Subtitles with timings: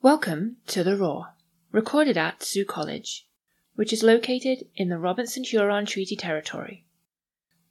[0.00, 1.34] Welcome to The Roar,
[1.72, 3.26] recorded at Sault College,
[3.74, 6.86] which is located in the Robinson Huron Treaty Territory.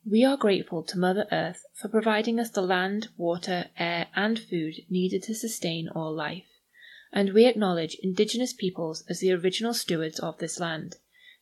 [0.05, 4.73] We are grateful to Mother Earth for providing us the land, water, air, and food
[4.89, 6.59] needed to sustain all life,
[7.13, 10.97] and we acknowledge Indigenous peoples as the original stewards of this land,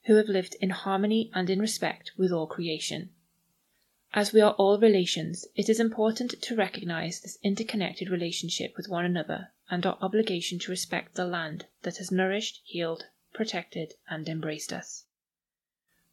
[0.05, 3.09] who have lived in harmony and in respect with all creation.
[4.13, 9.03] As we are all relations, it is important to recognize this interconnected relationship with one
[9.03, 14.71] another and our obligation to respect the land that has nourished, healed, protected, and embraced
[14.71, 15.05] us.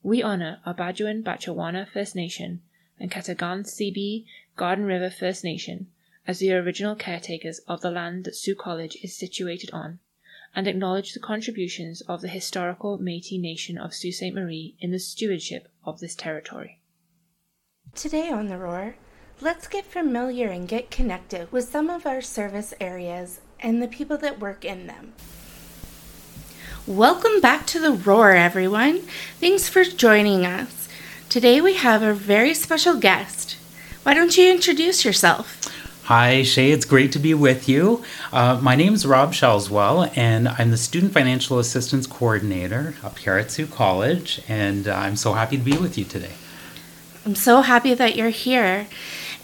[0.02, 2.62] We honor our Bajuan Batchewana First Nation
[2.98, 5.88] and Katagan Sebi Garden River First Nation
[6.26, 9.98] as the original caretakers of the land that Sault College is situated on,
[10.54, 14.32] and acknowledge the contributions of the historical Métis Nation of Sault Ste.
[14.32, 16.80] Marie in the stewardship of this territory.
[17.94, 18.96] Today on The Roar,
[19.42, 24.16] let's get familiar and get connected with some of our service areas and the people
[24.16, 25.12] that work in them.
[26.86, 29.00] Welcome back to The Roar, everyone.
[29.40, 30.88] Thanks for joining us.
[31.28, 33.56] Today we have a very special guest.
[34.04, 35.64] Why don't you introduce yourself?
[36.04, 36.70] Hi, Shay.
[36.70, 38.04] It's great to be with you.
[38.32, 43.38] Uh, my name is Rob Shelswell, and I'm the Student Financial Assistance Coordinator up here
[43.38, 46.34] at Sault College, and I'm so happy to be with you today.
[47.24, 48.86] I'm so happy that you're here.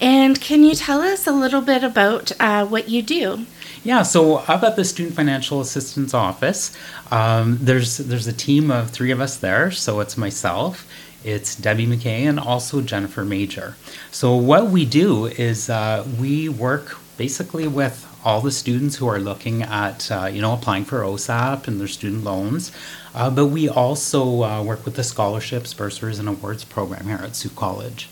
[0.01, 3.47] And can you tell us a little bit about uh, what you do?
[3.85, 6.77] Yeah, so up at the Student Financial Assistance Office,
[7.11, 9.71] um, there's there's a team of three of us there.
[9.71, 10.87] So it's myself,
[11.25, 13.77] it's Debbie McKay, and also Jennifer Major.
[14.11, 19.19] So what we do is uh, we work basically with all the students who are
[19.19, 22.73] looking at uh, you know applying for OSAP and their student loans.
[23.15, 27.35] Uh, but we also uh, work with the scholarships, bursaries, and awards program here at
[27.35, 28.09] Sault College.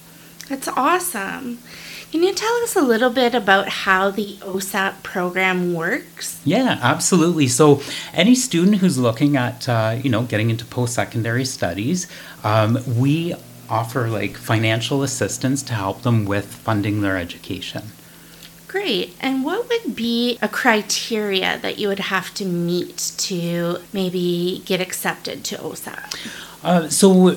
[0.49, 1.59] That's awesome.
[2.13, 6.41] Can you tell us a little bit about how the OSAP program works?
[6.45, 7.49] Yeah, absolutely.
[7.49, 7.83] So,
[8.15, 12.07] any student who's looking at, uh, you know, getting into post-secondary studies,
[12.45, 13.35] um, we
[13.69, 17.83] offer like financial assistance to help them with funding their education.
[18.69, 19.17] Great.
[19.21, 24.81] And what would be a criteria that you would have to meet to maybe get
[24.81, 26.31] accepted to OSAP?
[26.63, 27.37] Uh, so,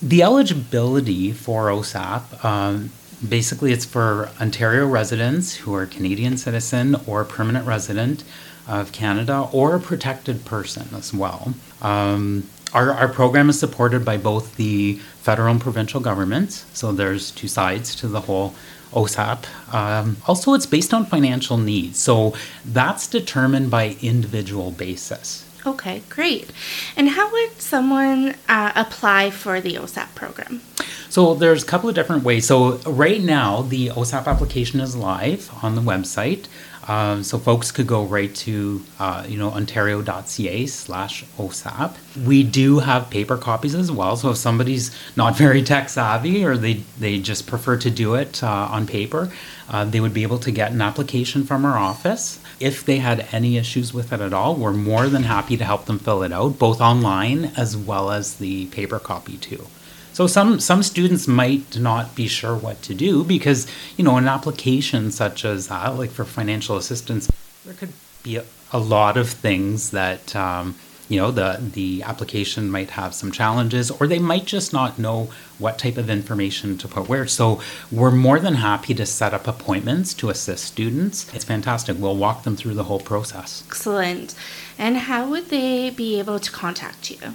[0.00, 2.90] the eligibility for OSAP, um,
[3.26, 8.22] basically, it's for Ontario residents who are Canadian citizen or permanent resident
[8.68, 11.54] of Canada or a protected person as well.
[11.82, 17.30] Um, our, our program is supported by both the federal and provincial governments, so there's
[17.30, 18.54] two sides to the whole
[18.92, 19.44] OSAP.
[19.74, 22.34] Um, also, it's based on financial needs, so
[22.64, 25.47] that's determined by individual basis.
[25.66, 26.50] Okay, great.
[26.96, 30.60] And how would someone uh, apply for the OSAP program?
[31.08, 32.46] So there's a couple of different ways.
[32.46, 36.46] So right now, the OSAP application is live on the website.
[36.88, 41.94] Um, so folks could go right to uh, you know ontario.ca slash OSAP.
[42.26, 44.16] We do have paper copies as well.
[44.16, 48.42] So if somebody's not very tech savvy or they they just prefer to do it
[48.42, 49.30] uh, on paper,
[49.68, 52.40] uh, they would be able to get an application from our office.
[52.58, 55.84] If they had any issues with it at all, we're more than happy to help
[55.84, 59.66] them fill it out, both online as well as the paper copy too.
[60.12, 64.26] So some some students might not be sure what to do because you know an
[64.26, 67.30] application such as that, like for financial assistance,
[67.64, 67.92] there could
[68.24, 70.74] be a, a lot of things that um,
[71.08, 75.30] you know the the application might have some challenges, or they might just not know
[75.58, 77.26] what type of information to put where.
[77.26, 77.60] So
[77.90, 81.32] we're more than happy to set up appointments to assist students.
[81.34, 81.96] It's fantastic.
[81.98, 83.64] We'll walk them through the whole process.
[83.66, 84.34] Excellent.
[84.78, 87.34] And how would they be able to contact you?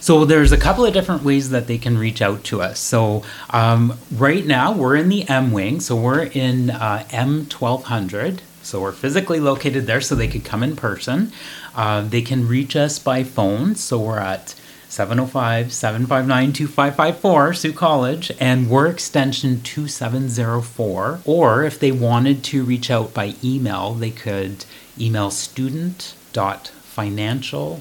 [0.00, 2.78] So there's a couple of different ways that they can reach out to us.
[2.78, 8.40] So um, right now we're in the M wing, so we're in uh, M1200.
[8.62, 11.32] So we're physically located there, so they could come in person.
[11.74, 14.54] Uh, they can reach us by phone, so we're at
[14.88, 21.20] 705 759 2554, Sault College, and we're extension 2704.
[21.24, 24.66] Or if they wanted to reach out by email, they could
[24.98, 27.80] email student.financial.financial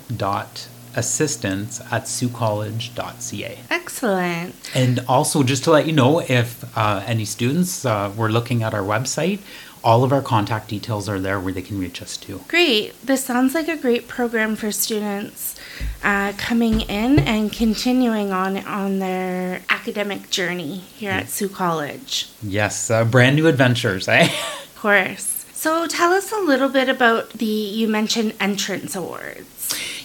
[0.95, 3.59] assistance at saultcollege.ca.
[3.69, 4.55] Excellent.
[4.73, 8.73] And also, just to let you know, if uh, any students uh, were looking at
[8.73, 9.39] our website,
[9.83, 12.41] all of our contact details are there where they can reach us too.
[12.47, 12.99] Great.
[13.05, 15.55] This sounds like a great program for students
[16.03, 22.29] uh, coming in and continuing on on their academic journey here at Sault College.
[22.43, 24.29] Yes, uh, brand new adventures, eh?
[24.71, 25.45] Of course.
[25.53, 29.60] So tell us a little bit about the you mentioned entrance awards.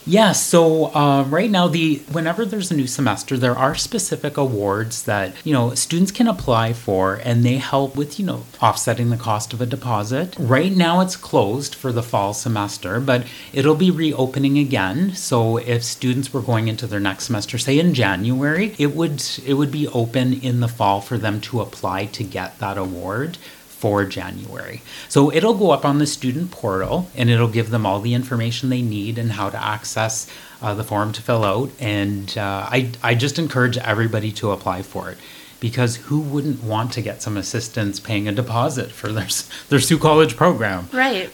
[0.09, 5.03] Yeah, so uh, right now, the whenever there's a new semester, there are specific awards
[5.03, 9.17] that you know students can apply for, and they help with you know offsetting the
[9.17, 10.37] cost of a deposit.
[10.39, 15.13] Right now, it's closed for the fall semester, but it'll be reopening again.
[15.17, 19.55] So if students were going into their next semester, say in January, it would it
[19.55, 23.39] would be open in the fall for them to apply to get that award
[23.79, 24.81] for January.
[25.09, 28.71] So it'll go up on the student portal and it'll give them all the information
[28.71, 30.31] they need and how to access
[30.63, 31.71] uh, the form to fill out.
[31.79, 35.19] And uh, I, I just encourage everybody to apply for it
[35.61, 39.29] because who wouldn't want to get some assistance paying a deposit for their,
[39.69, 40.89] their Sault College program?
[40.93, 41.31] Right.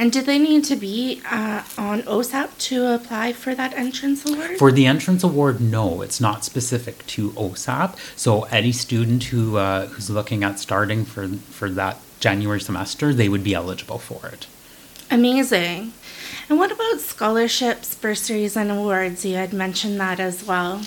[0.00, 4.56] And do they need to be uh, on OSAP to apply for that entrance award?
[4.56, 7.98] For the entrance award, no, it's not specific to OSAP.
[8.16, 13.28] So any student who uh, who's looking at starting for for that January semester, they
[13.28, 14.46] would be eligible for it.
[15.10, 15.92] Amazing.
[16.48, 19.26] And what about scholarships, bursaries, and awards?
[19.26, 20.80] You had mentioned that as well.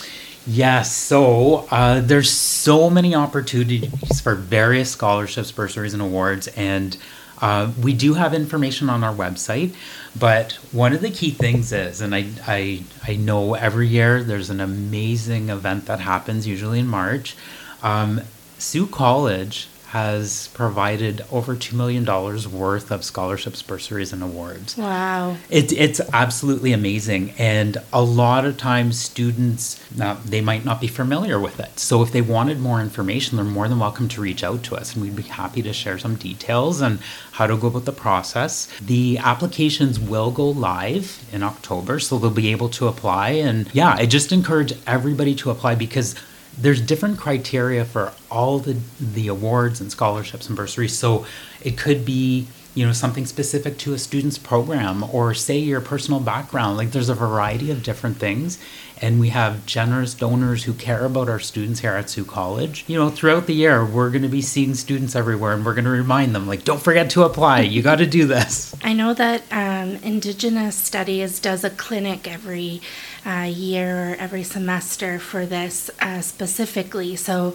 [0.48, 6.98] Yes, so uh, there's so many opportunities for various scholarships, bursaries, and awards, and
[7.42, 9.74] uh, we do have information on our website,
[10.18, 14.50] but one of the key things is, and I, I, I know every year there's
[14.50, 17.36] an amazing event that happens, usually in March.
[17.82, 18.22] Um,
[18.58, 24.76] Sault College has provided over $2 million worth of scholarships, bursaries, and awards.
[24.76, 25.38] Wow.
[25.52, 27.30] It, it's absolutely amazing.
[27.38, 31.78] And a lot of times, students, uh, they might not be familiar with it.
[31.78, 34.96] So, if they wanted more information, they're more than welcome to reach out to us,
[34.96, 36.98] and we'd be happy to share some details and
[37.34, 38.68] how to go about the process.
[38.82, 43.30] The applications will go live in October, so they'll be able to apply.
[43.30, 46.16] And yeah, I just encourage everybody to apply because
[46.58, 50.98] there's different criteria for all the the awards and scholarships and bursaries.
[50.98, 51.26] So
[51.62, 56.20] it could be you know something specific to a student's program or say your personal
[56.20, 58.58] background like there's a variety of different things
[59.04, 62.86] and we have generous donors who care about our students here at sault College.
[62.88, 65.84] You know, throughout the year, we're going to be seeing students everywhere, and we're going
[65.84, 67.62] to remind them, like, don't forget to apply.
[67.62, 68.74] You got to do this.
[68.82, 72.82] I know that um, Indigenous Studies does a clinic every
[73.26, 77.16] uh, year or every semester for this uh, specifically.
[77.16, 77.54] So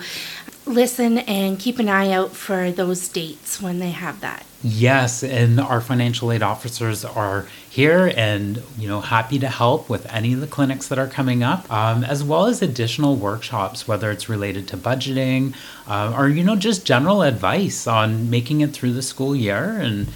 [0.69, 4.45] listen and keep an eye out for those dates when they have that.
[4.63, 10.13] Yes, and our financial aid officers are here and you know happy to help with
[10.13, 14.11] any of the clinics that are coming up, um, as well as additional workshops, whether
[14.11, 15.55] it's related to budgeting
[15.87, 20.09] uh, or you know just general advice on making it through the school year and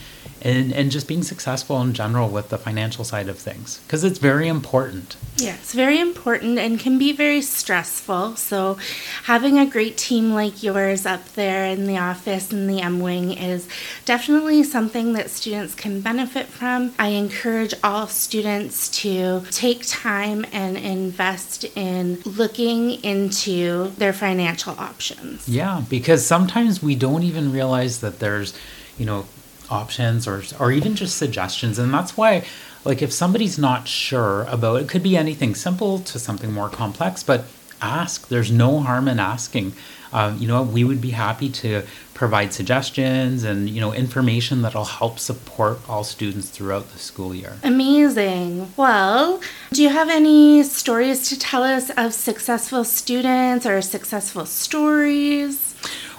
[0.42, 4.18] and, and just being successful in general with the financial side of things because it's
[4.18, 5.16] very important.
[5.36, 8.36] Yeah, it's very important and can be very stressful.
[8.36, 8.76] So,
[9.24, 13.32] having a great team like yours up there in the office in the M Wing
[13.32, 13.68] is
[14.04, 16.92] definitely something that students can benefit from.
[16.98, 25.48] I encourage all students to take time and invest in looking into their financial options.
[25.48, 28.54] Yeah, because sometimes we don't even realize that there's,
[28.98, 29.26] you know,
[29.70, 31.78] options or or even just suggestions.
[31.78, 32.44] And that's why
[32.84, 37.22] like if somebody's not sure about it could be anything simple to something more complex
[37.22, 37.44] but
[37.80, 38.28] ask.
[38.28, 39.74] There's no harm in asking.
[40.12, 41.82] Um, you know we would be happy to
[42.12, 47.54] provide suggestions and you know information that'll help support all students throughout the school year.
[47.62, 48.72] Amazing.
[48.76, 49.40] Well
[49.72, 55.71] do you have any stories to tell us of successful students or successful stories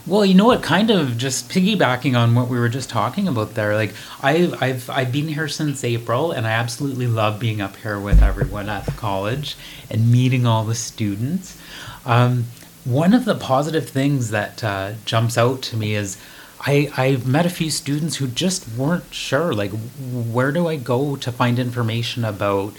[0.06, 0.62] well, you know what?
[0.62, 3.74] Kind of just piggybacking on what we were just talking about there.
[3.76, 8.00] Like I've I've I've been here since April, and I absolutely love being up here
[8.00, 9.56] with everyone at the college
[9.90, 11.58] and meeting all the students.
[12.06, 12.46] Um,
[12.84, 16.18] one of the positive things that uh, jumps out to me is
[16.60, 19.54] I I've met a few students who just weren't sure.
[19.54, 22.74] Like, where do I go to find information about?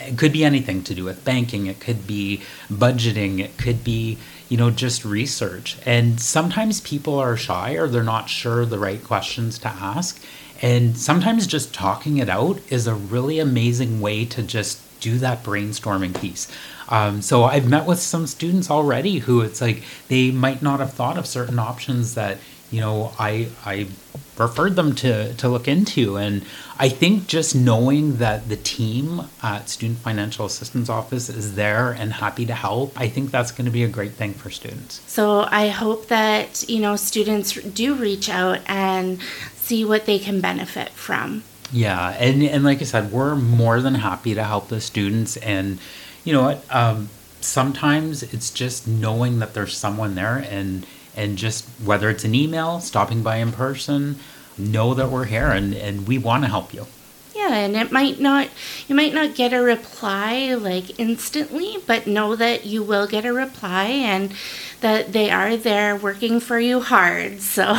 [0.00, 1.66] It could be anything to do with banking.
[1.66, 3.40] It could be budgeting.
[3.40, 4.16] It could be
[4.48, 5.76] you know, just research.
[5.84, 10.22] And sometimes people are shy or they're not sure the right questions to ask.
[10.60, 15.44] And sometimes just talking it out is a really amazing way to just do that
[15.44, 16.50] brainstorming piece.
[16.88, 20.92] Um, so I've met with some students already who it's like they might not have
[20.92, 22.38] thought of certain options that
[22.70, 23.88] you know I I
[24.36, 26.44] referred them to to look into and
[26.78, 32.12] I think just knowing that the team at Student Financial Assistance Office is there and
[32.12, 35.00] happy to help I think that's going to be a great thing for students.
[35.06, 39.20] So I hope that you know students do reach out and
[39.54, 41.44] see what they can benefit from.
[41.72, 45.78] Yeah, and and like I said, we're more than happy to help the students and
[46.24, 47.10] you know what um,
[47.40, 50.86] sometimes it's just knowing that there's someone there and
[51.18, 54.18] and just whether it's an email, stopping by in person,
[54.56, 56.86] know that we're here and, and we want to help you.
[57.34, 58.48] Yeah, and it might not,
[58.88, 63.32] you might not get a reply like instantly, but know that you will get a
[63.32, 64.34] reply and
[64.80, 67.40] that they are there working for you hard.
[67.48, 67.78] So,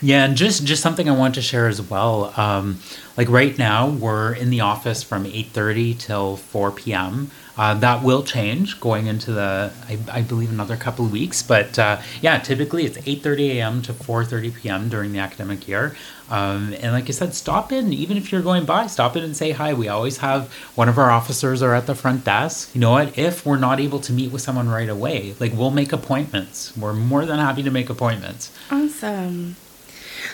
[0.00, 2.32] yeah, and just just something I want to share as well.
[2.38, 2.78] Um,
[3.16, 7.30] like right now, we're in the office from eight thirty till four p.m.
[7.56, 11.42] Uh, that will change going into the, I, I believe, another couple of weeks.
[11.42, 13.82] But uh, yeah, typically it's 8:30 a.m.
[13.82, 14.88] to 4:30 p.m.
[14.88, 15.96] during the academic year.
[16.28, 19.36] Um, and like I said, stop in, even if you're going by, stop in and
[19.36, 19.72] say hi.
[19.72, 22.74] We always have one of our officers are at the front desk.
[22.74, 23.16] You know what?
[23.16, 26.76] If we're not able to meet with someone right away, like we'll make appointments.
[26.76, 28.50] We're more than happy to make appointments.
[28.70, 29.56] Awesome.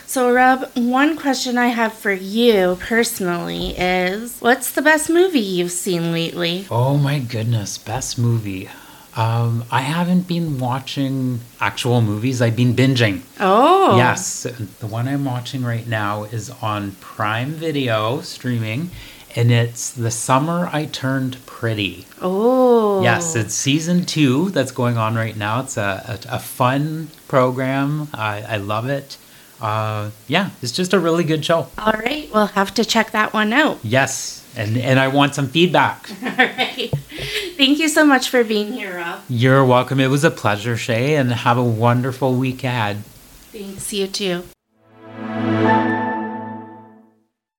[0.05, 5.71] So, Rob, one question I have for you personally is what's the best movie you've
[5.71, 6.67] seen lately?
[6.69, 8.69] Oh my goodness, best movie.
[9.15, 12.41] Um, I haven't been watching actual movies.
[12.41, 13.21] I've been binging.
[13.39, 13.95] Oh.
[13.97, 14.43] Yes.
[14.79, 18.89] The one I'm watching right now is on Prime Video streaming,
[19.35, 22.07] and it's The Summer I Turned Pretty.
[22.21, 23.03] Oh.
[23.03, 25.59] Yes, it's season two that's going on right now.
[25.59, 28.07] It's a, a, a fun program.
[28.15, 29.17] I, I love it.
[29.61, 31.67] Uh, yeah, it's just a really good show.
[31.77, 33.79] All right, we'll have to check that one out.
[33.83, 36.09] Yes, and and I want some feedback.
[36.23, 36.91] All right.
[37.57, 39.21] Thank you so much for being here, Rob.
[39.29, 39.99] You're welcome.
[39.99, 43.03] It was a pleasure, Shay, and have a wonderful week ahead.
[43.51, 44.43] Thanks, you too.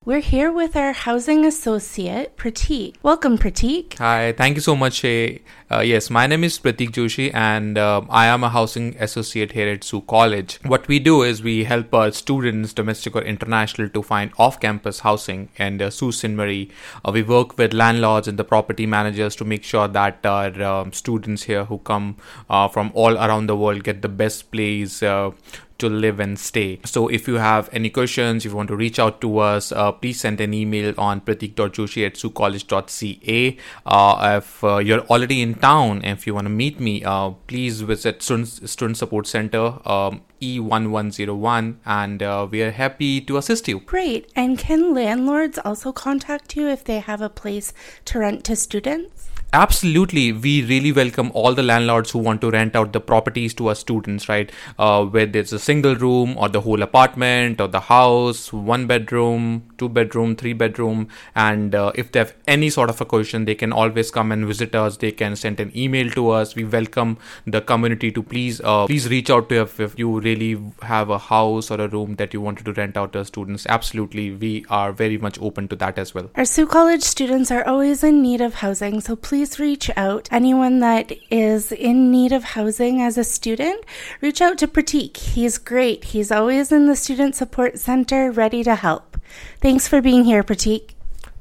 [0.07, 2.97] We're here with our housing associate, Pratik.
[3.03, 3.97] Welcome, Pratik.
[3.97, 5.03] Hi, thank you so much.
[5.03, 9.67] Uh, yes, my name is Pratik Joshi, and uh, I am a housing associate here
[9.67, 10.61] at Sault College.
[10.67, 15.01] What we do is we help our students, domestic or international, to find off campus
[15.01, 15.49] housing.
[15.57, 16.33] And uh, Sault Ste.
[16.33, 16.71] Marie,
[17.03, 20.93] uh, we work with landlords and the property managers to make sure that our um,
[20.93, 22.19] students here who come
[22.51, 25.31] uh, from all around the world get the best place uh,
[25.78, 26.81] to live and stay.
[26.85, 29.93] So if you have any questions, if you want to reach out to us, uh,
[29.93, 33.57] please send an email on pratik.joshi at saultcollege.ca.
[33.87, 37.31] Uh, if uh, you're already in town and if you want to meet me, uh,
[37.47, 39.78] please visit Student, Student Support Center.
[39.88, 43.81] Um, E1101 and uh, we are happy to assist you.
[43.81, 44.31] Great.
[44.37, 47.73] And can landlords also contact you if they have a place
[48.07, 49.24] to rent to students?
[49.55, 53.69] Absolutely, we really welcome all the landlords who want to rent out the properties to
[53.69, 54.51] our students, right?
[54.81, 59.63] Uh, whether it's a single room or the whole apartment or the house, one bedroom,
[59.79, 61.07] two bedroom, three bedroom,
[61.37, 64.45] and uh, if they have any sort of a question, they can always come and
[64.45, 64.97] visit us.
[64.97, 66.57] They can send an email to us.
[66.57, 70.61] We welcome the community to please, uh, please reach out to us if you really
[70.83, 73.67] have a house or a room that you wanted to rent out to students.
[73.69, 76.29] Absolutely, we are very much open to that as well.
[76.35, 80.27] Our Sault College students are always in need of housing, so please please reach out.
[80.33, 83.85] Anyone that is in need of housing as a student,
[84.23, 85.19] reach out to Pratik.
[85.19, 86.05] He's great.
[86.05, 89.19] He's always in the Student Support Center ready to help.
[89.61, 90.95] Thanks for being here, Pratik.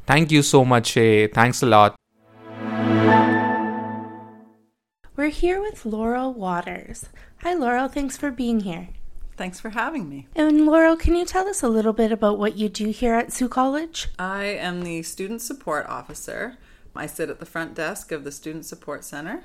[0.06, 1.28] Thank you so much, Shay.
[1.28, 1.96] Thanks a lot.
[5.16, 7.06] We're here with Laurel Waters.
[7.44, 7.88] Hi, Laurel.
[7.88, 8.90] Thanks for being here.
[9.38, 10.28] Thanks for having me.
[10.36, 13.32] And Laurel, can you tell us a little bit about what you do here at
[13.32, 14.10] Sault College?
[14.20, 16.58] I am the student support officer.
[16.96, 19.44] I sit at the front desk of the Student Support Center.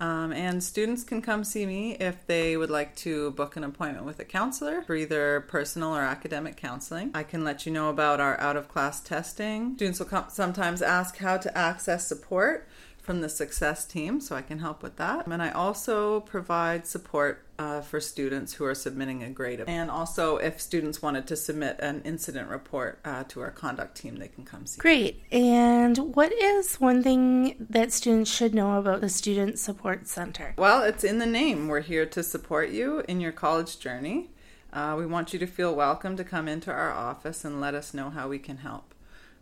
[0.00, 4.04] Um, and students can come see me if they would like to book an appointment
[4.04, 7.12] with a counselor for either personal or academic counseling.
[7.14, 9.74] I can let you know about our out of class testing.
[9.76, 12.66] Students will sometimes ask how to access support
[13.00, 15.26] from the success team, so I can help with that.
[15.26, 19.62] And I also provide support uh, for students who are submitting a grade.
[19.66, 24.16] And also, if students wanted to submit an incident report uh, to our conduct team,
[24.16, 24.80] they can come see.
[24.80, 25.22] Great.
[25.30, 30.54] And what is one thing that students should know about the Student Support Center?
[30.58, 31.68] Well, it's in the name.
[31.68, 34.30] We're here to support you in your college journey.
[34.72, 37.94] Uh, we want you to feel welcome to come into our office and let us
[37.94, 38.92] know how we can help.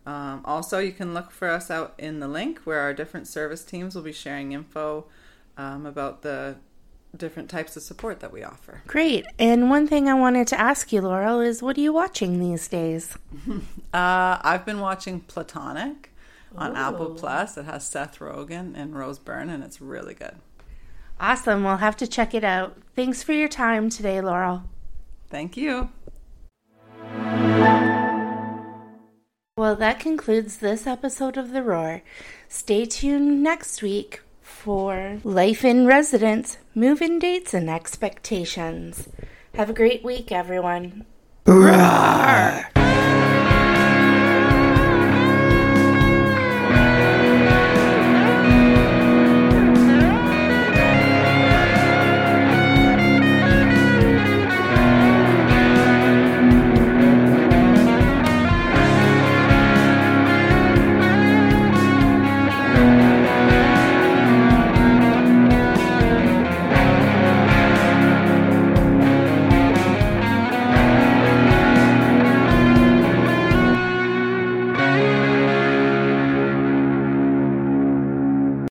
[0.05, 3.65] Um, also, you can look for us out in the link where our different service
[3.65, 5.07] teams will be sharing info
[5.57, 6.57] um, about the
[7.17, 8.83] different types of support that we offer.
[8.87, 9.27] Great.
[9.39, 12.67] And one thing I wanted to ask you, Laurel, is what are you watching these
[12.69, 13.17] days?
[13.49, 16.11] uh, I've been watching Platonic
[16.57, 16.77] on Ooh.
[16.77, 17.57] Apple Plus.
[17.57, 20.37] It has Seth Rogen and Rose Byrne, and it's really good.
[21.21, 21.63] Awesome.
[21.65, 22.77] We'll have to check it out.
[22.97, 24.65] Thanks for your time today, Laurel.
[25.29, 25.91] Thank you.
[29.57, 32.03] Well, that concludes this episode of The Roar.
[32.49, 34.21] Stay tuned next week
[34.53, 39.09] for Life in Residence, move in dates, and expectations.
[39.55, 41.05] Have a great week, everyone.
[41.47, 42.69] Roar!